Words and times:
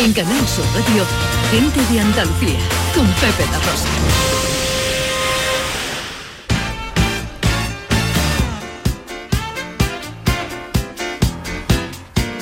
En 0.00 0.12
Canal 0.12 0.46
Sur 0.46 0.64
Radio, 0.74 1.04
gente 1.50 1.92
de 1.92 2.00
Andalucía, 2.00 2.60
con 2.94 3.04
Pepe 3.14 3.44
La 3.50 3.58
Rosa. 3.58 3.88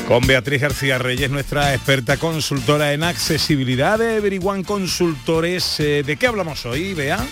Con 0.06 0.26
Beatriz 0.26 0.60
García 0.60 0.98
Reyes, 0.98 1.30
nuestra 1.30 1.72
experta 1.72 2.18
consultora 2.18 2.92
en 2.92 3.02
accesibilidad 3.02 3.98
de 3.98 4.16
Everyone 4.16 4.62
Consultores. 4.62 5.80
Eh, 5.80 6.02
¿De 6.02 6.16
qué 6.18 6.26
hablamos 6.26 6.66
hoy, 6.66 6.92
Bea? 6.92 7.24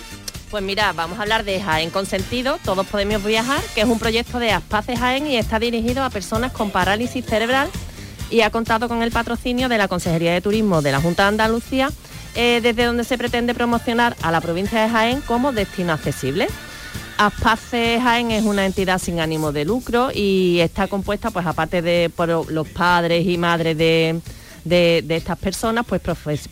Pues 0.49 0.63
mira, 0.63 0.91
vamos 0.93 1.19
a 1.19 1.21
hablar 1.21 1.43
de 1.43 1.61
Jaén 1.61 1.91
Consentido, 1.91 2.57
Todos 2.63 2.87
Podemos 2.87 3.23
Viajar, 3.23 3.61
que 3.75 3.81
es 3.81 3.87
un 3.87 3.99
proyecto 3.99 4.39
de 4.39 4.51
Aspace 4.51 4.97
Jaén 4.97 5.27
y 5.27 5.37
está 5.37 5.59
dirigido 5.59 6.03
a 6.03 6.09
personas 6.09 6.51
con 6.51 6.71
parálisis 6.71 7.23
cerebral 7.25 7.69
y 8.29 8.41
ha 8.41 8.49
contado 8.49 8.87
con 8.87 9.03
el 9.03 9.11
patrocinio 9.11 9.69
de 9.69 9.77
la 9.77 9.87
Consejería 9.87 10.33
de 10.33 10.41
Turismo 10.41 10.81
de 10.81 10.91
la 10.91 11.01
Junta 11.01 11.23
de 11.23 11.29
Andalucía, 11.29 11.91
eh, 12.35 12.59
desde 12.61 12.85
donde 12.85 13.03
se 13.03 13.17
pretende 13.17 13.53
promocionar 13.53 14.15
a 14.21 14.31
la 14.31 14.41
provincia 14.41 14.81
de 14.81 14.89
Jaén 14.89 15.21
como 15.21 15.51
destino 15.51 15.93
accesible. 15.93 16.47
Aspace 17.17 17.99
Jaén 18.01 18.31
es 18.31 18.43
una 18.43 18.65
entidad 18.65 18.99
sin 18.99 19.19
ánimo 19.19 19.51
de 19.53 19.63
lucro 19.63 20.09
y 20.13 20.59
está 20.59 20.87
compuesta, 20.87 21.31
pues 21.31 21.45
aparte 21.45 21.81
de 21.81 22.11
por 22.13 22.51
los 22.51 22.67
padres 22.67 23.25
y 23.25 23.37
madres 23.37 23.77
de, 23.77 24.21
estas 25.07 25.37
personas, 25.37 25.85
pues 25.87 26.01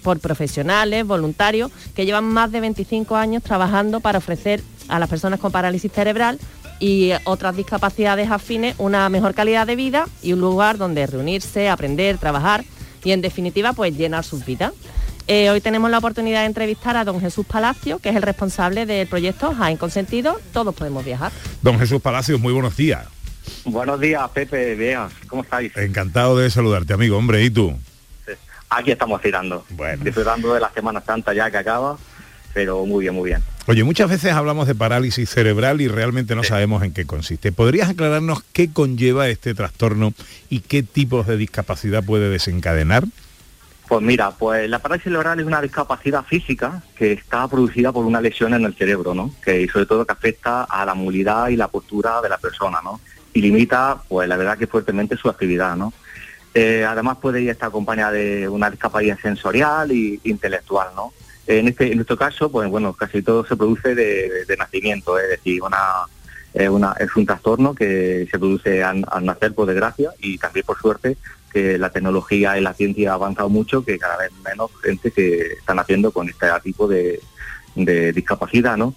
por 0.01 0.19
profesionales, 0.19 1.05
voluntarios, 1.05 1.69
que 1.93 2.05
llevan 2.05 2.23
más 2.25 2.51
de 2.51 2.61
25 2.61 3.15
años 3.17 3.43
trabajando 3.43 3.99
para 3.99 4.19
ofrecer 4.19 4.63
a 4.87 4.99
las 4.99 5.09
personas 5.09 5.39
con 5.39 5.51
parálisis 5.51 5.91
cerebral 5.91 6.39
y 6.83 7.13
otras 7.23 7.55
discapacidades 7.55 8.29
afines 8.29 8.75
una 8.77 9.07
mejor 9.07 9.33
calidad 9.33 9.65
de 9.65 9.77
vida 9.77 10.05
y 10.21 10.33
un 10.33 10.41
lugar 10.41 10.77
donde 10.77 11.07
reunirse, 11.07 11.69
aprender, 11.69 12.17
trabajar 12.17 12.65
y 13.05 13.13
en 13.13 13.21
definitiva 13.21 13.71
pues 13.71 13.95
llenar 13.95 14.25
sus 14.25 14.43
vidas. 14.43 14.73
Eh, 15.27 15.49
hoy 15.49 15.61
tenemos 15.61 15.89
la 15.89 15.99
oportunidad 15.99 16.41
de 16.41 16.47
entrevistar 16.47 16.97
a 16.97 17.05
don 17.05 17.21
Jesús 17.21 17.45
Palacio, 17.45 17.99
que 17.99 18.09
es 18.09 18.17
el 18.17 18.21
responsable 18.21 18.85
del 18.85 19.07
proyecto 19.07 19.55
Jaén 19.55 19.77
Consentido, 19.77 20.37
todos 20.51 20.75
podemos 20.75 21.05
viajar. 21.05 21.31
Don 21.61 21.79
Jesús 21.79 22.01
Palacios, 22.01 22.41
muy 22.41 22.51
buenos 22.51 22.75
días. 22.75 23.07
Buenos 23.63 23.97
días, 24.01 24.29
Pepe, 24.31 24.75
Bea, 24.75 25.07
¿cómo 25.27 25.43
estáis? 25.43 25.71
Encantado 25.77 26.37
de 26.37 26.49
saludarte, 26.49 26.91
amigo, 26.91 27.17
hombre, 27.17 27.45
¿y 27.45 27.49
tú? 27.49 27.79
Aquí 28.69 28.91
estamos 28.91 29.21
tirando, 29.21 29.63
bueno. 29.69 30.03
disfrutando 30.03 30.53
de 30.53 30.59
la 30.59 30.69
Semana 30.73 30.99
Santa 30.99 31.33
ya 31.33 31.49
que 31.49 31.57
acaba, 31.59 31.97
pero 32.53 32.85
muy 32.85 33.03
bien, 33.03 33.15
muy 33.15 33.29
bien. 33.29 33.43
Oye, 33.65 33.83
muchas 33.83 34.09
veces 34.09 34.33
hablamos 34.33 34.67
de 34.67 34.75
parálisis 34.75 35.29
cerebral 35.29 35.81
y 35.81 35.87
realmente 35.87 36.35
no 36.35 36.43
sabemos 36.43 36.83
en 36.83 36.93
qué 36.93 37.05
consiste. 37.05 37.51
¿Podrías 37.51 37.89
aclararnos 37.89 38.43
qué 38.51 38.71
conlleva 38.71 39.29
este 39.29 39.53
trastorno 39.53 40.13
y 40.49 40.59
qué 40.59 40.83
tipos 40.83 41.27
de 41.27 41.37
discapacidad 41.37 42.03
puede 42.03 42.29
desencadenar? 42.29 43.05
Pues 43.87 44.01
mira, 44.01 44.31
pues 44.31 44.69
la 44.69 44.79
parálisis 44.79 45.11
cerebral 45.11 45.39
es 45.39 45.45
una 45.45 45.61
discapacidad 45.61 46.23
física 46.23 46.83
que 46.95 47.13
está 47.13 47.47
producida 47.47 47.91
por 47.91 48.05
una 48.05 48.21
lesión 48.21 48.53
en 48.53 48.65
el 48.65 48.73
cerebro, 48.75 49.13
¿no? 49.13 49.33
Que 49.43 49.67
sobre 49.67 49.85
todo 49.85 50.05
que 50.05 50.13
afecta 50.13 50.63
a 50.63 50.85
la 50.85 50.93
movilidad 50.93 51.49
y 51.49 51.55
la 51.55 51.67
postura 51.67 52.21
de 52.21 52.29
la 52.29 52.37
persona, 52.37 52.79
¿no? 52.83 52.99
Y 53.33 53.41
limita, 53.41 54.01
pues 54.07 54.27
la 54.27 54.37
verdad 54.37 54.57
que 54.57 54.67
fuertemente 54.67 55.17
su 55.17 55.29
actividad, 55.29 55.75
¿no? 55.75 55.93
Eh, 56.53 56.85
además 56.87 57.17
puede 57.17 57.49
estar 57.49 57.69
acompañada 57.69 58.11
de 58.11 58.47
una 58.47 58.69
discapacidad 58.69 59.19
sensorial 59.19 59.89
e 59.91 60.19
intelectual, 60.23 60.89
¿no? 60.95 61.13
En 61.45 61.67
este, 61.67 61.91
en 61.91 61.97
nuestro 61.97 62.17
caso, 62.17 62.49
pues 62.49 62.69
bueno, 62.69 62.93
casi 62.93 63.21
todo 63.21 63.45
se 63.45 63.55
produce 63.55 63.95
de, 63.95 64.55
nacimiento, 64.57 65.19
es 65.19 65.29
decir, 65.29 65.61
una, 65.61 66.05
es, 66.53 67.15
un 67.15 67.25
trastorno 67.25 67.75
que 67.75 68.27
se 68.31 68.39
produce 68.39 68.83
al, 68.83 69.05
nacer 69.21 69.53
por 69.53 69.67
desgracia 69.67 70.11
y 70.19 70.37
también 70.37 70.65
por 70.65 70.79
suerte 70.79 71.17
que 71.51 71.77
la 71.77 71.89
tecnología 71.91 72.57
y 72.57 72.61
la 72.61 72.73
ciencia 72.73 73.11
ha 73.11 73.15
avanzado 73.15 73.49
mucho, 73.49 73.83
que 73.83 73.99
cada 73.99 74.17
vez 74.17 74.31
menos 74.43 74.71
gente 74.81 75.11
que 75.11 75.53
están 75.59 75.79
haciendo 75.79 76.11
con 76.11 76.29
este 76.29 76.47
tipo 76.63 76.87
de, 76.87 77.19
discapacidad, 77.75 78.77
¿no? 78.77 78.95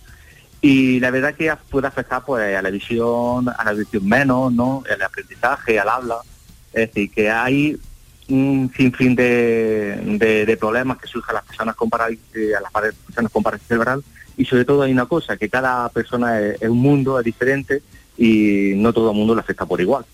Y 0.61 1.01
la 1.01 1.11
verdad 1.11 1.35
que 1.35 1.53
puede 1.71 1.87
afectar 1.87 2.25
pues 2.25 2.57
a 2.57 2.63
la 2.63 2.71
visión, 2.71 3.49
a 3.49 3.65
la 3.65 3.73
visión 3.73 4.09
menos, 4.09 4.53
¿no? 4.53 4.85
El 4.89 5.03
aprendizaje, 5.03 5.79
al 5.79 5.89
habla. 5.89 6.17
Es 6.73 6.89
decir, 6.89 7.11
que 7.11 7.31
hay 7.31 7.79
un 8.29 8.73
sinfín 8.77 9.15
de, 9.15 10.45
de, 10.47 10.57
problemas 10.57 10.99
que 10.99 11.07
surgen 11.07 11.31
a 11.31 11.35
las 11.35 11.45
personas 11.45 11.77
con 11.77 11.89
parálisis, 11.89 12.55
a 12.57 12.61
las 12.61 12.73
personas 13.05 13.31
con 13.31 13.43
parálisis 13.43 13.69
cerebral 13.69 14.03
y 14.37 14.45
sobre 14.45 14.65
todo 14.65 14.83
hay 14.83 14.93
una 14.93 15.07
cosa, 15.07 15.37
que 15.37 15.49
cada 15.49 15.89
persona 15.89 16.41
es, 16.41 16.63
un 16.63 16.79
mundo, 16.79 17.19
es 17.19 17.25
diferente 17.25 17.83
y 18.19 18.73
no 18.77 18.93
todo 18.93 19.11
el 19.11 19.17
mundo 19.17 19.35
le 19.35 19.41
afecta 19.41 19.65
por 19.65 19.81
igual. 19.81 20.05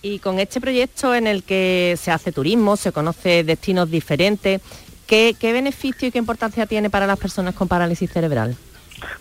Y 0.00 0.20
con 0.20 0.38
este 0.38 0.60
proyecto 0.60 1.14
en 1.14 1.26
el 1.26 1.42
que 1.42 1.98
se 2.00 2.12
hace 2.12 2.30
turismo, 2.30 2.76
se 2.76 2.92
conoce 2.92 3.42
destinos 3.42 3.90
diferentes, 3.90 4.60
¿qué, 5.06 5.34
beneficio 5.40 6.06
y 6.06 6.12
qué 6.12 6.18
importancia 6.18 6.66
tiene 6.66 6.88
para 6.88 7.06
las 7.06 7.18
personas 7.18 7.54
con 7.54 7.66
parálisis 7.66 8.10
cerebral? 8.10 8.56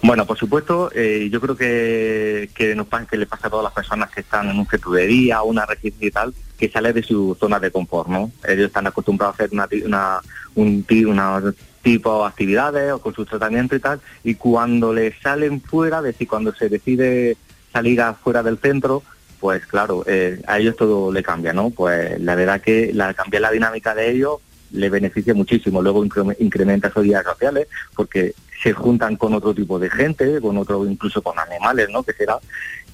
Bueno, 0.01 0.25
por 0.25 0.37
supuesto, 0.37 0.89
eh, 0.93 1.29
yo 1.31 1.41
creo 1.41 1.55
que, 1.55 2.49
que, 2.55 2.75
nos, 2.75 2.87
que 3.09 3.17
le 3.17 3.25
pasa 3.25 3.47
a 3.47 3.49
todas 3.49 3.63
las 3.63 3.73
personas 3.73 4.09
que 4.11 4.21
están 4.21 4.49
en 4.49 4.59
un 4.59 4.67
centro 4.67 4.91
de 4.91 5.07
día, 5.07 5.41
una 5.41 5.65
residencia 5.65 6.07
y 6.07 6.11
tal, 6.11 6.33
que 6.57 6.69
sale 6.69 6.93
de 6.93 7.03
su 7.03 7.35
zona 7.39 7.59
de 7.59 7.71
confort, 7.71 8.09
¿no? 8.09 8.31
Ellos 8.47 8.67
están 8.67 8.87
acostumbrados 8.87 9.33
a 9.33 9.43
hacer 9.43 9.49
una, 9.53 9.67
una, 9.85 10.19
un, 10.55 10.85
una 11.07 11.53
tipo 11.81 12.21
de 12.21 12.27
actividades 12.27 12.91
o 12.91 12.99
con 12.99 13.13
su 13.13 13.25
tratamiento 13.25 13.75
y 13.75 13.79
tal, 13.79 14.01
y 14.23 14.35
cuando 14.35 14.93
le 14.93 15.13
salen 15.21 15.61
fuera, 15.61 15.99
es 15.99 16.03
decir, 16.05 16.27
cuando 16.27 16.53
se 16.53 16.69
decide 16.69 17.37
salir 17.71 18.01
afuera 18.01 18.43
del 18.43 18.57
centro, 18.57 19.03
pues 19.39 19.65
claro, 19.67 20.03
eh, 20.07 20.41
a 20.47 20.59
ellos 20.59 20.75
todo 20.75 21.11
le 21.11 21.23
cambia, 21.23 21.53
¿no? 21.53 21.69
Pues 21.69 22.19
la 22.19 22.35
verdad 22.35 22.61
que 22.61 22.91
la, 22.93 23.13
cambiar 23.13 23.43
la 23.43 23.51
dinámica 23.51 23.93
de 23.93 24.11
ellos 24.11 24.39
le 24.71 24.89
beneficia 24.89 25.33
muchísimo. 25.33 25.81
Luego 25.81 26.03
incrementa 26.39 26.91
sus 26.91 27.03
días 27.03 27.23
sociales 27.23 27.67
porque 27.95 28.33
se 28.61 28.73
juntan 28.73 29.15
con 29.15 29.33
otro 29.33 29.53
tipo 29.53 29.79
de 29.79 29.89
gente, 29.89 30.41
con 30.41 30.57
otro, 30.57 30.85
incluso 30.85 31.21
con 31.21 31.37
animales, 31.39 31.89
¿no? 31.91 32.03
Que 32.03 32.13
será. 32.13 32.39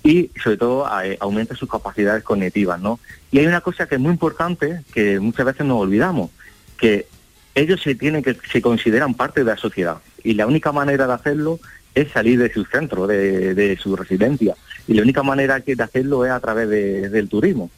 Y 0.03 0.29
sobre 0.41 0.57
todo 0.57 0.85
eh, 1.01 1.17
aumenta 1.19 1.55
sus 1.55 1.69
capacidades 1.69 2.23
cognitivas, 2.23 2.79
¿no? 2.79 2.99
Y 3.31 3.39
hay 3.39 3.47
una 3.47 3.61
cosa 3.61 3.87
que 3.87 3.95
es 3.95 4.01
muy 4.01 4.11
importante 4.11 4.81
que 4.93 5.19
muchas 5.19 5.45
veces 5.45 5.65
nos 5.65 5.81
olvidamos, 5.81 6.29
que 6.77 7.07
ellos 7.55 7.81
se 7.81 7.95
tienen 7.95 8.23
que 8.23 8.35
se 8.51 8.61
consideran 8.61 9.13
parte 9.13 9.41
de 9.41 9.51
la 9.51 9.57
sociedad 9.57 9.99
y 10.23 10.33
la 10.33 10.47
única 10.47 10.71
manera 10.71 11.07
de 11.07 11.13
hacerlo 11.13 11.59
es 11.95 12.11
salir 12.11 12.39
de 12.39 12.51
su 12.51 12.65
centro, 12.65 13.05
de, 13.05 13.77
su 13.81 13.95
residencia. 13.95 14.55
Y 14.87 14.95
la 14.95 15.03
única 15.03 15.21
manera 15.21 15.59
de 15.59 15.83
hacerlo 15.83 16.25
es 16.25 16.31
a 16.31 16.39
través 16.39 16.67
del 16.69 17.29
turismo. 17.29 17.69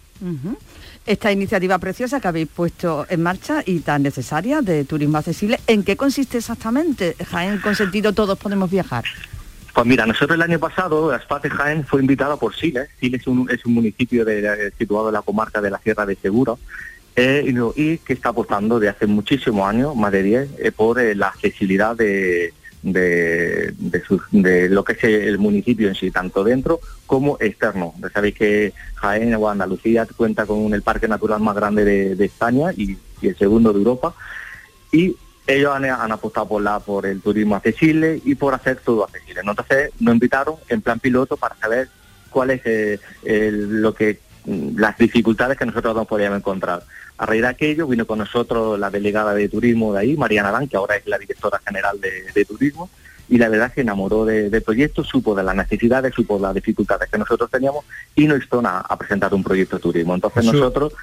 Esta 1.06 1.32
iniciativa 1.32 1.78
preciosa 1.78 2.20
que 2.20 2.28
habéis 2.28 2.48
puesto 2.48 3.06
en 3.10 3.22
marcha 3.22 3.62
y 3.64 3.80
tan 3.82 4.02
necesaria 4.02 4.62
de 4.62 4.86
turismo 4.86 5.20
accesible, 5.20 5.60
¿en 5.68 5.84
qué 5.84 5.96
consiste 5.96 6.40
exactamente? 6.40 7.16
Jaén 7.30 7.60
Consentido 7.60 8.12
Todos 8.14 8.40
Podemos 8.40 8.72
Viajar. 8.72 9.04
Pues 9.76 9.86
mira, 9.86 10.08
nosotros 10.08 10.36
el 10.36 10.42
año 10.42 10.58
pasado, 10.58 11.12
de 11.12 11.50
Jaén 11.50 11.86
fue 11.86 12.02
invitada 12.02 12.38
por 12.38 12.56
Siles. 12.56 12.90
Siles 13.00 13.22
es 13.22 13.28
un, 13.28 13.48
es 13.52 13.64
un 13.66 13.74
municipio 13.74 14.26
situado 14.80 15.10
en 15.10 15.14
la 15.14 15.22
comarca 15.22 15.62
de 15.62 15.70
la 15.70 15.78
Sierra 15.80 16.08
de 16.08 16.16
Segura, 16.16 16.56
eh, 17.16 17.54
y, 17.76 17.98
que 18.00 18.14
está 18.14 18.30
apostando 18.30 18.80
de 18.80 18.90
hace 18.90 19.06
muchísimos 19.06 19.68
años, 19.68 19.96
más 19.96 20.12
de 20.12 20.24
10, 20.24 20.50
eh, 20.58 20.72
por 20.72 21.00
eh, 21.00 21.14
la 21.14 21.28
accesibilidad 21.28 21.96
de, 21.96 22.54
de, 22.85 23.73
de, 24.31 24.69
lo 24.69 24.84
que 24.84 24.94
es 24.94 25.03
el 25.03 25.40
municipio 25.40 25.88
en 25.88 25.96
sí, 25.96 26.12
tanto 26.12 26.44
dentro 26.44 26.79
como 27.07 27.38
externo. 27.40 27.94
Sabéis 28.13 28.35
que 28.35 28.73
Jaén 28.96 29.34
o 29.34 29.50
Andalucía 29.50 30.07
cuenta 30.16 30.46
con 30.46 30.73
el 30.73 30.84
parque 30.84 31.07
natural 31.07 31.41
más 31.41 31.56
grande 31.56 31.84
de, 32.16 32.25
España 32.25 32.72
y, 32.75 32.97
el 33.22 33.35
segundo 33.38 33.74
de 33.74 33.79
Europa. 33.79 34.13
Y 34.91 35.16
ellos 35.47 35.75
han, 35.75 36.12
apostado 36.12 36.47
por, 36.47 36.62
la, 36.62 36.79
por 36.79 37.06
el 37.07 37.22
turismo 37.22 37.56
accesible 37.56 38.22
y 38.24 38.35
por 38.35 38.53
hacer 38.53 38.78
todo 38.78 39.03
accesible. 39.03 39.41
Entonces 39.45 39.91
nos 40.00 40.13
invitaron 40.13 40.56
en 40.69 40.81
plan 40.81 41.00
piloto 41.00 41.38
para 41.38 41.56
saber 41.56 41.90
cuál 42.29 42.51
es 42.51 42.62
eh, 42.66 43.00
lo 43.51 43.95
que 43.95 44.19
las 44.45 44.97
dificultades 44.97 45.57
que 45.57 45.66
nosotros 45.66 45.95
nos 45.95 46.07
podíamos 46.07 46.39
encontrar. 46.39 46.83
A 47.18 47.25
raíz 47.25 47.42
de 47.42 47.47
aquello 47.47 47.88
vino 47.88 48.06
con 48.06 48.19
nosotros 48.19 48.80
la 48.80 48.89
delegada 48.89 49.33
de 49.33 49.50
turismo 49.50 49.94
de 49.94 50.01
ahí, 50.01 50.18
Mariana 50.18 50.50
Adán, 50.50 50.68
que 50.68 50.77
ahora 50.77 50.95
es 50.97 51.06
la 51.07 51.18
directora 51.18 51.59
general 51.65 52.00
de, 52.01 52.45
turismo, 52.45 52.89
y 53.27 53.38
la 53.38 53.50
verdad 53.50 53.74
que 53.74 53.81
enamoró 53.81 54.25
del 54.25 54.62
proyecto, 54.62 55.04
supo 55.04 55.36
de 55.36 55.44
las 55.44 55.56
necesidades, 55.56 56.13
supo 56.13 56.36
de 56.36 56.44
las 56.44 56.56
dificultades 56.56 57.10
que 57.10 57.18
nosotros 57.18 57.50
teníamos 57.50 57.86
y 58.16 58.27
nos 58.27 58.44
hizo 58.44 58.62
a, 58.66 58.98
presentar 58.98 59.33
un 59.33 59.44
proyecto 59.44 59.77
de 59.77 59.81
turismo. 59.81 60.16
Entonces 60.16 60.45
nosotros... 60.45 60.94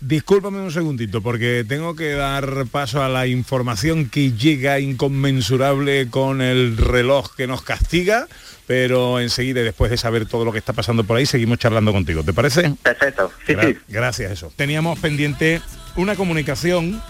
discúlpame 0.00 0.60
un 0.60 0.70
segundito, 0.70 1.22
porque 1.22 1.64
tengo 1.66 1.94
que 1.94 2.12
dar 2.12 2.66
paso 2.70 3.02
a 3.02 3.08
la 3.08 3.26
información 3.26 4.08
que 4.08 4.32
llega 4.32 4.80
inconmensurable 4.80 6.08
con 6.10 6.42
el 6.42 6.76
reloj 6.76 7.34
que 7.36 7.46
nos 7.46 7.62
castiga 7.62 8.26
pero 8.70 9.18
enseguida, 9.18 9.62
después 9.62 9.90
de 9.90 9.96
saber 9.96 10.26
todo 10.26 10.44
lo 10.44 10.52
que 10.52 10.58
está 10.58 10.72
pasando 10.72 11.02
por 11.02 11.16
ahí, 11.16 11.26
seguimos 11.26 11.58
charlando 11.58 11.90
contigo. 11.90 12.22
¿Te 12.22 12.32
parece? 12.32 12.72
Perfecto. 12.84 13.32
Gracias, 13.88 14.30
eso. 14.30 14.52
Teníamos 14.54 14.96
pendiente 15.00 15.60
una 15.96 16.14
comunicación 16.14 17.02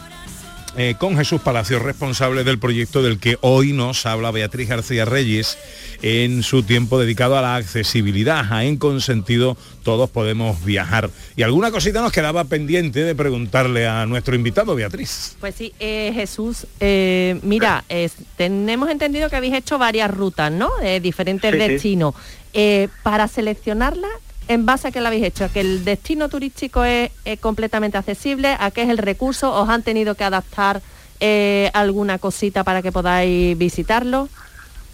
eh, 0.77 0.95
con 0.99 1.17
Jesús 1.17 1.41
Palacio, 1.41 1.79
responsable 1.79 2.45
del 2.45 2.59
proyecto 2.59 3.03
del 3.03 3.19
que 3.19 3.37
hoy 3.41 3.73
nos 3.73 4.07
habla 4.07 4.31
Beatriz 4.31 4.69
García 4.69 5.05
Reyes 5.05 5.59
en 6.03 6.43
su 6.43 6.63
tiempo 6.63 6.99
dedicado 6.99 7.37
a 7.37 7.43
la 7.43 7.57
accesibilidad. 7.57 8.65
En 8.65 8.77
consentido 8.77 9.57
todos 9.83 10.09
podemos 10.11 10.65
viajar. 10.65 11.11
Y 11.37 11.43
alguna 11.43 11.71
cosita 11.71 12.01
nos 12.01 12.13
quedaba 12.13 12.45
pendiente 12.45 13.03
de 13.03 13.15
preguntarle 13.15 13.89
a 13.89 14.07
nuestro 14.07 14.35
invitado, 14.35 14.75
Beatriz. 14.75 15.37
Pues 15.41 15.55
sí, 15.57 15.73
eh, 15.81 16.13
Jesús, 16.15 16.67
eh, 16.79 17.41
mira, 17.43 17.85
tenemos 18.37 18.89
entendido 18.91 19.29
que 19.29 19.37
habéis 19.37 19.55
hecho 19.55 19.79
varias 19.79 20.11
rutas, 20.11 20.53
¿no? 20.53 20.71
De 20.83 21.01
diferentes 21.01 21.53
destinos. 21.53 22.15
para 23.03 23.29
seleccionarla, 23.29 24.09
en 24.51 24.67
base 24.67 24.89
a 24.89 24.91
qué 24.91 25.01
lo 25.01 25.07
habéis 25.07 25.23
hecho, 25.23 25.45
a 25.45 25.49
que 25.49 25.61
el 25.61 25.85
destino 25.85 26.29
turístico 26.29 26.83
es, 26.83 27.13
completamente 27.39 27.97
accesible, 27.97 28.57
a 28.59 28.73
qué 28.73 28.83
es 28.83 28.89
el 28.89 28.99
recurso, 28.99 29.55
os 29.55 29.69
han 29.69 29.85
tenido 29.85 30.17
que 30.17 30.25
adaptar 30.25 30.83
eh, 31.21 31.71
alguna 31.73 32.19
cosita 32.19 32.65
para 32.65 32.83
que 32.83 32.91
podáis 32.91 33.57
visitarlo. 33.57 34.29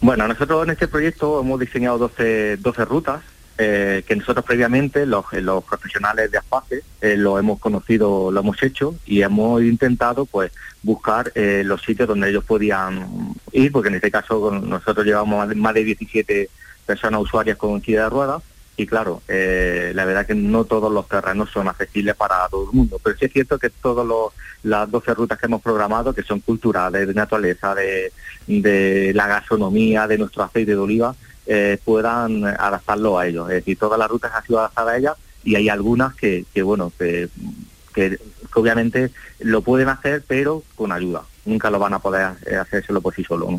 Bueno, 0.02 0.28
nosotros 0.28 0.62
en 0.64 0.72
este 0.72 0.88
proyecto 0.88 1.40
hemos 1.40 1.58
diseñado 1.58 1.96
12, 1.96 2.58
12 2.58 2.84
rutas 2.84 3.22
eh, 3.56 4.04
que 4.06 4.14
nosotros 4.14 4.44
previamente, 4.44 5.06
los, 5.06 5.24
los 5.32 5.64
profesionales 5.64 6.30
de 6.30 6.36
Aspace, 6.36 6.82
eh, 7.00 7.16
lo 7.16 7.38
hemos 7.38 7.58
conocido, 7.58 8.30
lo 8.30 8.40
hemos 8.40 8.62
hecho 8.62 8.94
y 9.06 9.22
hemos 9.22 9.62
intentado 9.62 10.26
pues 10.26 10.52
buscar 10.82 11.32
los 11.34 11.80
sitios 11.80 12.06
donde 12.06 12.28
ellos 12.28 12.44
podían 12.44 13.32
ir, 13.52 13.72
porque 13.72 13.88
en 13.88 13.94
este 13.94 14.10
caso 14.10 14.50
nosotros 14.50 15.06
llevamos 15.06 15.56
más 15.56 15.72
de 15.72 15.82
17 15.82 16.50
personas 16.84 17.22
usuarias 17.22 17.56
con 17.56 17.80
silla 17.80 18.02
de 18.02 18.10
ruedas 18.10 18.42
y 18.78 18.86
claro, 18.86 19.22
eh, 19.26 19.92
la 19.94 20.04
verdad 20.04 20.26
que 20.26 20.34
no 20.34 20.64
todos 20.64 20.92
los 20.92 21.08
terrenos 21.08 21.50
son 21.50 21.66
accesibles 21.66 22.14
para 22.14 22.46
todo 22.48 22.68
el 22.70 22.76
mundo, 22.76 23.00
pero 23.02 23.16
sí 23.16 23.24
es 23.24 23.32
cierto 23.32 23.58
que 23.58 23.70
todas 23.70 24.06
las 24.62 24.90
12 24.90 25.14
rutas 25.14 25.38
que 25.38 25.46
hemos 25.46 25.62
programado, 25.62 26.12
que 26.12 26.22
son 26.22 26.40
culturales, 26.40 27.08
de 27.08 27.14
naturaleza, 27.14 27.74
de, 27.74 28.12
la 29.14 29.26
gastronomía, 29.26 30.06
de 30.06 30.18
nuestro 30.18 30.42
aceite 30.42 30.72
de 30.72 30.76
oliva, 30.76 31.14
eh, 31.46 31.78
puedan 31.84 32.44
adaptarlo 32.44 33.18
a 33.18 33.26
ellos. 33.26 33.48
Es 33.48 33.56
decir, 33.56 33.78
todas 33.78 33.98
las 33.98 34.10
rutas 34.10 34.32
han 34.34 34.44
sido 34.44 34.58
adaptadas 34.58 34.94
a 34.94 34.98
ellas 34.98 35.14
y 35.42 35.54
hay 35.56 35.70
algunas 35.70 36.14
que, 36.14 36.44
bueno, 36.62 36.92
que, 36.98 37.30
obviamente 38.54 39.10
lo 39.38 39.62
pueden 39.62 39.88
hacer, 39.88 40.22
pero 40.26 40.62
con 40.74 40.92
ayuda. 40.92 41.22
Nunca 41.46 41.70
lo 41.70 41.78
van 41.78 41.94
a 41.94 41.98
poder 41.98 42.34
hacérselo 42.60 43.00
por 43.00 43.14
sí 43.14 43.24
solo. 43.24 43.58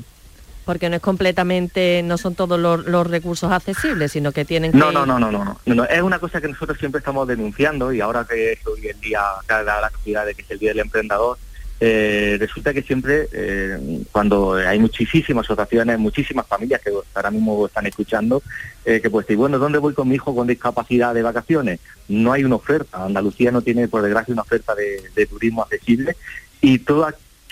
Porque 0.67 0.89
no 0.89 0.97
es 0.97 1.01
completamente, 1.01 2.01
no 2.03 2.17
son 2.17 2.35
todos 2.35 2.59
los, 2.59 3.07
recursos 3.07 3.49
accesibles, 3.49 4.11
sino 4.11 4.33
que 4.33 4.43
tienen 4.43 4.73
que... 4.73 4.77
No, 4.77 4.91
no, 4.91 5.05
no, 5.05 5.17
no, 5.17 5.31
no, 5.31 5.57
no, 5.65 5.83
es 5.85 6.01
una 6.01 6.19
cosa 6.19 6.41
que 6.41 6.49
nosotros 6.49 6.77
siempre 6.77 6.99
estamos 6.99 7.25
denunciando 7.25 7.93
y 7.93 8.01
ahora 8.01 8.25
que 8.29 8.51
es 8.51 8.67
hoy 8.67 8.85
el 8.85 8.99
día, 8.99 9.21
cada 9.45 9.79
la 9.79 9.87
actividad 9.87 10.25
de 10.25 10.35
que 10.35 10.41
es 10.41 10.51
el 10.51 10.59
Día 10.59 10.71
del 10.71 10.81
Emprendedor, 10.81 11.37
eh, 11.79 12.35
resulta 12.37 12.73
que 12.73 12.81
siempre, 12.81 13.29
eh, 13.31 14.03
cuando 14.11 14.55
hay 14.55 14.77
muchísimas 14.77 15.45
asociaciones, 15.45 15.97
muchísimas 15.99 16.45
familias 16.45 16.81
que 16.81 16.91
ahora 17.13 17.31
mismo 17.31 17.65
están 17.65 17.85
escuchando, 17.85 18.43
eh, 18.83 18.99
que 18.99 19.09
pues, 19.09 19.29
y 19.29 19.35
bueno, 19.35 19.59
¿dónde 19.59 19.77
voy 19.77 19.93
con 19.93 20.09
mi 20.09 20.15
hijo 20.15 20.35
con 20.35 20.47
discapacidad 20.47 21.13
de 21.13 21.21
vacaciones? 21.21 21.79
No 22.09 22.33
hay 22.33 22.43
una 22.43 22.55
oferta, 22.55 23.05
Andalucía 23.05 23.51
no 23.51 23.61
tiene, 23.61 23.87
por 23.87 24.01
desgracia, 24.01 24.33
una 24.33 24.41
oferta 24.41 24.75
de, 24.75 25.01
de 25.15 25.25
turismo 25.27 25.61
accesible 25.61 26.17
y 26.59 26.79
todo 26.79 27.07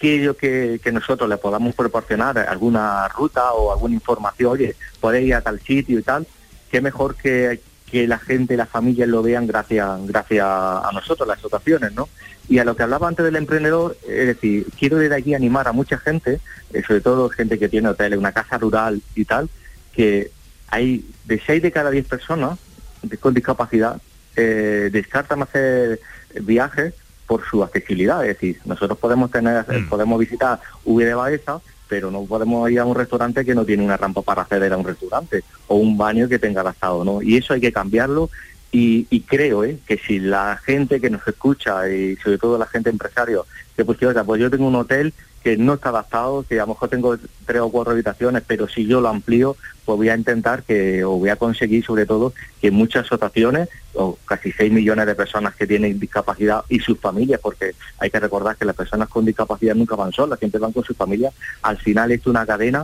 aquello 0.05 0.37
que, 0.37 0.91
nosotros 0.91 1.27
le 1.27 1.37
podamos 1.37 1.73
proporcionar, 1.73 2.37
alguna 2.37 3.07
ruta 3.07 3.53
o 3.53 3.71
alguna 3.71 3.95
información, 3.95 4.51
oye, 4.51 4.75
podéis 4.99 5.27
ir 5.27 5.35
a 5.35 5.41
tal 5.41 5.59
sitio 5.59 5.99
y 5.99 6.03
tal, 6.03 6.27
qué 6.69 6.79
mejor 6.79 7.15
que, 7.15 7.59
que 7.89 8.07
la 8.07 8.19
gente, 8.19 8.55
las 8.55 8.69
familias 8.69 9.09
lo 9.09 9.23
vean 9.23 9.47
gracias, 9.47 10.05
gracias 10.05 10.45
a 10.45 10.89
nosotros, 10.93 11.27
las 11.27 11.39
asociaciones, 11.39 11.93
¿no? 11.93 12.07
Y 12.47 12.59
a 12.59 12.65
lo 12.65 12.75
que 12.75 12.83
hablaba 12.83 13.07
antes 13.07 13.25
del 13.25 13.35
emprendedor, 13.35 13.97
es 14.07 14.27
decir, 14.27 14.67
quiero 14.77 14.97
desde 14.97 15.15
aquí 15.15 15.33
animar 15.33 15.67
a 15.67 15.71
mucha 15.71 15.97
gente, 15.97 16.39
eh, 16.71 16.83
sobre 16.85 17.01
todo 17.01 17.29
gente 17.29 17.57
que 17.57 17.69
tiene 17.69 17.89
hoteles, 17.89 18.19
una 18.19 18.31
casa 18.31 18.59
rural 18.59 19.01
y 19.15 19.25
tal, 19.25 19.49
que 19.93 20.29
hay 20.67 21.09
de 21.25 21.41
6 21.43 21.63
de 21.63 21.71
cada 21.71 21.89
10 21.89 22.07
personas 22.07 22.59
con 23.19 23.33
discapacidad 23.33 24.01
eh, 24.35 24.89
descartan 24.91 25.43
hacer 25.43 25.99
viajes 26.41 26.93
por 27.27 27.43
su 27.45 27.63
accesibilidad. 27.63 28.21
Es 28.25 28.35
decir, 28.35 28.59
nosotros 28.65 28.97
podemos 28.97 29.31
tener, 29.31 29.65
mm. 29.67 29.89
podemos 29.89 30.19
visitar 30.19 30.59
V 30.83 31.05
de 31.05 31.13
Baeza, 31.13 31.59
pero 31.87 32.11
no 32.11 32.23
podemos 32.25 32.69
ir 32.69 32.79
a 32.79 32.85
un 32.85 32.95
restaurante 32.95 33.45
que 33.45 33.55
no 33.55 33.65
tiene 33.65 33.83
una 33.83 33.97
rampa 33.97 34.21
para 34.21 34.43
acceder 34.43 34.73
a 34.73 34.77
un 34.77 34.85
restaurante 34.85 35.43
o 35.67 35.75
un 35.75 35.97
baño 35.97 36.27
que 36.27 36.39
tenga 36.39 36.61
adaptado, 36.61 37.03
¿no? 37.03 37.21
Y 37.21 37.37
eso 37.37 37.53
hay 37.53 37.61
que 37.61 37.71
cambiarlo 37.71 38.29
y, 38.77 39.21
creo 39.21 39.63
¿eh? 39.63 39.79
que 39.87 39.97
si 39.97 40.19
la 40.19 40.57
gente 40.57 40.99
que 40.99 41.09
nos 41.09 41.25
escucha 41.25 41.89
y 41.89 42.17
sobre 42.17 42.37
todo 42.37 42.57
la 42.57 42.65
gente 42.65 42.89
empresario, 42.89 43.45
que 43.75 43.85
pues, 43.85 43.97
pues 43.97 44.41
yo 44.41 44.51
tengo 44.51 44.67
un 44.67 44.75
hotel 44.75 45.13
que 45.45 45.57
no 45.57 45.75
está 45.75 45.89
adaptado, 45.89 46.41
que 46.41 46.59
a 46.59 46.63
lo 46.63 46.69
mejor 46.69 46.89
tengo 46.89 47.15
tres 47.45 47.61
o 47.61 47.69
cuatro 47.69 47.93
habitaciones, 47.93 48.41
pero 48.47 48.67
si 48.67 48.87
yo 48.87 48.99
lo 48.99 49.09
amplío, 49.09 49.55
pues 49.85 49.95
voy 49.95 50.09
a 50.09 50.17
intentar 50.17 50.63
que, 50.63 51.03
o 51.03 51.19
voy 51.19 51.29
a 51.29 51.35
conseguir 51.35 51.85
sobre 51.85 52.07
todo 52.07 52.33
que 52.59 52.71
muchas 52.71 53.05
asociaciones, 53.05 53.69
o 53.93 54.17
casi 54.25 54.51
6 54.51 54.73
millones 54.73 55.05
de 55.05 55.13
personas 55.13 55.53
que 55.53 55.67
tienen 55.67 55.99
discapacidad 55.99 56.63
y 56.67 56.79
sus 56.79 56.99
familias, 56.99 57.39
porque 57.43 57.75
hay 57.99 58.09
que 58.09 58.19
recordar 58.19 58.55
que 58.55 58.65
las 58.65 58.75
personas 58.75 59.07
con 59.07 59.23
discapacidad 59.23 59.75
nunca 59.75 59.95
van 59.95 60.11
solas, 60.11 60.39
siempre 60.39 60.59
van 60.59 60.71
con 60.71 60.83
sus 60.83 60.97
familias, 60.97 61.31
al 61.61 61.77
final 61.77 62.11
es 62.11 62.25
una 62.25 62.43
cadena 62.43 62.83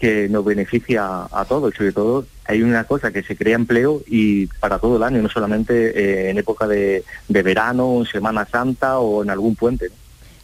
que 0.00 0.28
nos 0.28 0.44
beneficia 0.44 1.28
a 1.30 1.44
todos 1.44 1.74
sobre 1.74 1.92
todo 1.92 2.24
hay 2.46 2.62
una 2.62 2.84
cosa 2.84 3.12
que 3.12 3.22
se 3.22 3.36
crea 3.36 3.54
empleo 3.54 4.02
y 4.08 4.46
para 4.46 4.80
todo 4.80 4.96
el 4.96 5.04
año, 5.04 5.22
no 5.22 5.28
solamente 5.28 5.90
eh, 5.90 6.30
en 6.30 6.38
época 6.38 6.66
de 6.66 7.04
verano, 7.28 7.98
en 8.00 8.06
Semana 8.06 8.46
Santa 8.46 8.98
o 8.98 9.22
en 9.22 9.30
algún 9.30 9.54
puente. 9.54 9.90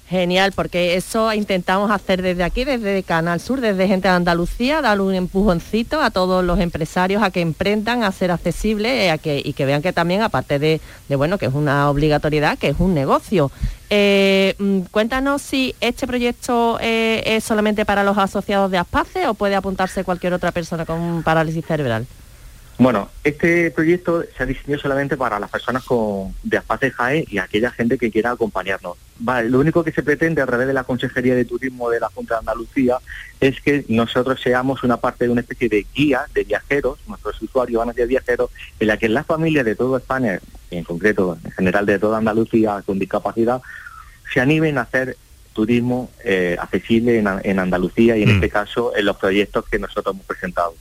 Genial, 0.08 0.53
porque 0.53 0.94
eso 0.94 1.32
intentamos 1.32 1.91
hacer 1.91 2.23
desde 2.23 2.44
aquí, 2.44 2.64
desde 2.64 3.03
Canal 3.03 3.41
Sur, 3.41 3.61
desde 3.61 3.88
Gente 3.88 4.06
de 4.06 4.14
Andalucía, 4.14 4.81
dar 4.81 5.00
un 5.00 5.12
empujoncito 5.12 6.00
a 6.00 6.11
todos 6.11 6.44
los 6.44 6.61
empresarios 6.61 7.25
a 7.25 7.31
que 7.31 7.41
emprendan, 7.41 8.05
a 8.05 8.12
ser 8.12 8.31
accesibles 8.31 9.11
a 9.11 9.19
y 9.25 9.53
que 9.53 9.64
vean 9.64 9.82
que 9.82 9.93
también, 9.93 10.23
aparte 10.23 10.61
de, 10.61 10.81
bueno, 11.08 11.38
que 11.38 11.47
es 11.47 11.55
una 11.55 11.91
obligatoriedad, 11.91 12.56
que 12.56 12.69
es 12.69 12.76
un 12.79 12.94
negocio. 12.94 13.50
Eh, 13.91 14.55
mm, 14.58 14.82
cuéntanos 14.93 15.43
si 15.43 15.75
este 15.81 16.06
proyecto 16.06 16.79
eh, 16.81 17.23
es 17.26 17.43
solamente 17.43 17.85
para 17.85 18.05
los 18.05 18.17
asociados 18.17 18.70
de 18.70 18.79
Aspace 18.79 19.26
o 19.26 19.35
puede 19.35 19.56
apuntarse 19.56 20.05
cualquier 20.05 20.35
otra 20.35 20.53
persona 20.53 20.87
con 20.87 21.25
parálisis 21.25 21.67
cerebral. 21.67 22.06
Bueno, 22.78 23.08
este 23.25 23.70
proyecto 23.70 24.23
se 24.37 24.43
ha 24.43 24.46
diseñado 24.46 24.82
solamente 24.82 25.17
para 25.17 25.40
las 25.40 25.50
personas 25.50 25.82
con 25.84 26.34
de 26.43 26.58
Aspace 26.58 26.90
JAE 26.90 27.25
y 27.31 27.38
aquella 27.38 27.70
gente 27.70 27.96
que 27.96 28.11
quiera 28.11 28.32
acompañarnos. 28.32 28.99
Vale, 29.19 29.49
lo 29.49 29.61
único 29.61 29.82
que 29.82 29.93
se 29.93 30.02
pretende 30.02 30.43
a 30.43 30.46
través 30.46 30.67
de 30.67 30.75
la 30.75 30.84
Consejería 30.84 31.34
de 31.34 31.46
Turismo 31.46 31.88
de 31.88 32.00
la 32.00 32.11
Junta 32.11 32.34
de 32.34 32.40
Andalucía 32.40 32.99
es 33.40 33.62
que 33.62 33.87
nosotros 33.88 34.43
seamos 34.43 34.84
una 34.84 34.99
parte 34.99 35.25
de 35.25 35.31
una 35.31 35.40
especie 35.40 35.70
de 35.70 35.87
guía 35.94 36.26
de 36.34 36.44
viajeros, 36.44 36.99
nuestros 37.06 37.40
usuarios 37.40 37.78
van 37.78 37.90
a 37.90 37.94
ser 37.94 38.08
viajeros, 38.08 38.50
en 38.79 38.88
la 38.88 38.99
que 38.99 39.08
las 39.08 39.25
familias 39.25 39.64
de 39.64 39.75
toda 39.75 39.99
España, 39.99 40.38
en 40.70 40.84
concreto 40.84 41.38
en 41.43 41.50
general 41.52 41.87
de 41.87 41.99
toda 41.99 42.19
Andalucía 42.19 42.82
con 42.84 42.99
discapacidad, 42.99 43.62
se 44.34 44.41
animen 44.41 44.77
a 44.77 44.82
hacer 44.82 45.17
turismo 45.55 46.10
eh, 46.22 46.58
accesible 46.60 47.19
en, 47.19 47.58
Andalucía 47.58 48.19
y 48.19 48.22
en 48.24 48.29
mm. 48.29 48.34
este 48.34 48.50
caso 48.50 48.94
en 48.94 49.06
los 49.06 49.17
proyectos 49.17 49.65
que 49.67 49.79
nosotros 49.79 50.15
hemos 50.15 50.27
presentado. 50.27 50.74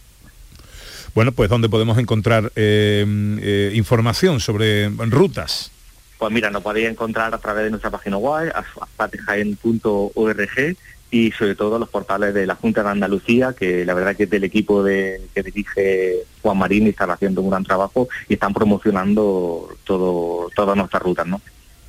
Bueno, 1.16 1.32
pues 1.32 1.50
¿dónde 1.50 1.70
podemos 1.70 1.98
encontrar 1.98 2.52
eh, 2.58 3.06
eh, 3.42 3.72
información 3.74 4.42
sobre 4.42 4.90
rutas? 4.90 5.72
Pues 6.18 6.34
mira, 6.34 6.50
nos 6.50 6.62
podéis 6.62 6.90
encontrar 6.90 7.34
a 7.34 7.38
través 7.38 7.64
de 7.64 7.70
nuestra 7.70 7.90
página 7.90 8.18
web, 8.18 8.52
aspatejaen.org 8.54 10.76
y 11.12 11.32
sobre 11.32 11.56
todo 11.56 11.80
los 11.80 11.88
portales 11.88 12.34
de 12.34 12.46
la 12.46 12.56
Junta 12.56 12.84
de 12.84 12.90
Andalucía, 12.90 13.56
que 13.58 13.86
la 13.86 13.94
verdad 13.94 14.14
que 14.14 14.24
es 14.24 14.30
del 14.30 14.44
equipo 14.44 14.84
de, 14.84 15.22
que 15.34 15.42
dirige 15.42 16.16
Juan 16.42 16.58
Marín 16.58 16.88
y 16.88 16.90
están 16.90 17.10
haciendo 17.10 17.42
un 17.42 17.50
gran 17.50 17.64
trabajo 17.64 18.10
y 18.28 18.34
están 18.34 18.54
promocionando 18.54 19.70
todo, 19.86 20.50
todas 20.54 20.76
nuestras 20.76 21.02
rutas, 21.02 21.28
¿no? 21.28 21.40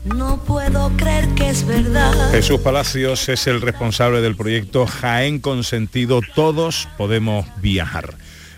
No 0.04 0.40
puedo 0.45 0.92
creer 0.97 1.26
que 1.30 1.49
es 1.49 1.66
verdad. 1.66 2.30
Jesús 2.30 2.61
Palacios 2.61 3.28
es 3.28 3.49
el 3.49 3.61
responsable 3.61 4.21
del 4.21 4.37
proyecto 4.37 4.87
Jaén 4.87 5.40
con 5.40 5.64
sentido 5.64 6.21
Todos 6.37 6.87
podemos 6.97 7.45
viajar 7.61 8.14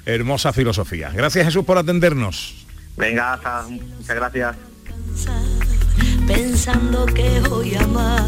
hermosa 0.08 0.52
filosofía. 0.52 1.10
Gracias 1.10 1.44
Jesús 1.44 1.64
por 1.64 1.78
atendernos. 1.78 2.66
Venga, 2.96 3.38
muchas 3.68 4.16
gracias. 4.16 4.56
Pensando 6.26 7.06
que 7.06 7.40
voy 7.48 7.74
a 7.74 7.82
amar, 7.82 8.24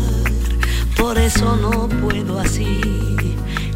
por 0.97 1.19
eso 1.19 1.57
no 1.57 1.89
puedo 2.01 2.39
así 2.39 2.81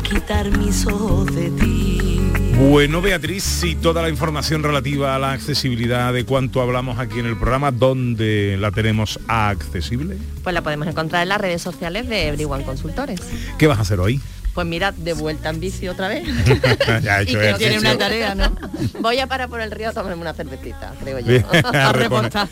quitar 0.03 0.57
mis 0.59 0.87
ojos 0.87 1.35
de 1.35 1.51
ti. 1.51 2.21
Bueno, 2.59 3.03
Beatriz, 3.03 3.65
y 3.65 3.75
toda 3.75 4.01
la 4.01 4.09
información 4.09 4.63
relativa 4.63 5.17
a 5.17 5.19
la 5.19 5.33
accesibilidad 5.33 6.13
de 6.13 6.25
cuánto 6.25 6.63
hablamos 6.63 6.99
aquí 6.99 7.19
en 7.19 7.27
el 7.27 7.37
programa, 7.37 7.73
¿dónde 7.73 8.57
la 8.59 8.71
tenemos 8.71 9.19
accesible? 9.27 10.17
Pues 10.43 10.55
la 10.55 10.63
podemos 10.63 10.87
encontrar 10.87 11.23
en 11.23 11.31
las 11.31 11.41
redes 11.41 11.63
sociales 11.63 12.09
de 12.09 12.29
Everyone 12.29 12.65
Consultores. 12.65 13.21
¿Qué 13.59 13.67
vas 13.67 13.79
a 13.79 13.83
hacer 13.83 13.99
hoy? 13.99 14.21
Pues 14.55 14.67
mira, 14.69 14.93
de 14.93 15.13
vuelta 15.15 15.51
en 15.51 15.59
bici 15.59 15.89
otra 15.89 16.07
vez. 16.07 16.25
ya 17.03 17.23
y 17.23 17.27
que 17.27 17.55
tiene 17.59 17.81
una 17.81 17.99
tarea, 17.99 18.37
¿no? 18.37 18.57
Voy 19.01 19.19
a 19.19 19.27
parar 19.27 19.49
por 19.49 19.61
el 19.61 19.73
río 19.73 19.91
a 19.91 19.93
tomarme 19.93 20.23
una 20.23 20.33
cervecita, 20.33 20.93
creo 21.03 21.19
yo. 21.19 21.41
a 21.73 21.93
reportar. 21.93 22.49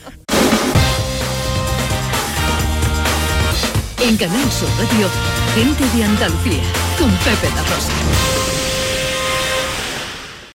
En 4.00 4.16
Canal 4.16 4.50
Sur 4.50 4.68
Radio, 4.78 5.08
gente 5.54 5.96
de 5.96 6.04
Andalucía, 6.04 6.62
con 6.98 7.10
Pepe 7.18 7.48
La 7.54 7.62
Rosa. 7.62 8.61